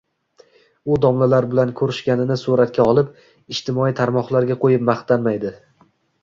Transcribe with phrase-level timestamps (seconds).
[0.93, 3.11] U domlalar bilan ko‘rishganini suratga olib,
[3.57, 5.55] ijtimoiy tarmoqlarga qo‘yib maqtanmaydi.